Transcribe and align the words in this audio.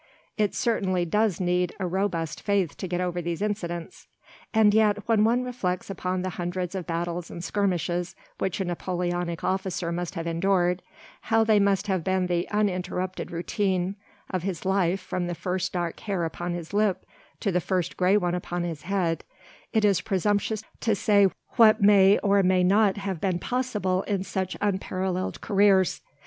It 0.35 0.55
certainly 0.55 1.05
does 1.05 1.39
need 1.39 1.75
a 1.79 1.85
robust 1.85 2.41
faith 2.41 2.75
to 2.77 2.87
get 2.87 2.99
over 2.99 3.21
these 3.21 3.39
incidents. 3.39 4.07
And 4.51 4.73
yet, 4.73 5.07
when 5.07 5.23
one 5.23 5.43
reflects 5.43 5.91
upon 5.91 6.23
the 6.23 6.31
hundreds 6.41 6.73
of 6.73 6.87
battles 6.87 7.29
and 7.29 7.43
skirmishes 7.43 8.15
which 8.39 8.59
a 8.59 8.65
Napoleonic 8.65 9.43
officer 9.43 9.91
must 9.91 10.15
have 10.15 10.25
endured—how 10.25 11.43
they 11.43 11.59
must 11.59 11.85
have 11.85 12.03
been 12.03 12.25
the 12.25 12.47
uninterrupted 12.49 13.29
routine 13.29 13.95
of 14.31 14.41
his 14.41 14.65
life 14.65 14.99
from 15.01 15.27
the 15.27 15.35
first 15.35 15.71
dark 15.73 15.99
hair 15.99 16.23
upon 16.25 16.55
his 16.55 16.73
lip 16.73 17.05
to 17.39 17.51
the 17.51 17.61
first 17.61 17.95
grey 17.95 18.17
one 18.17 18.33
upon 18.33 18.63
his 18.63 18.81
head, 18.81 19.23
it 19.71 19.85
is 19.85 20.01
presumptuous 20.01 20.63
to 20.79 20.95
say 20.95 21.27
what 21.57 21.79
may 21.79 22.17
or 22.23 22.41
may 22.41 22.63
not 22.63 22.97
have 22.97 23.21
been 23.21 23.37
possible 23.37 24.01
in 24.07 24.23
such 24.23 24.57
unparalleled 24.61 25.39
careers. 25.41 26.01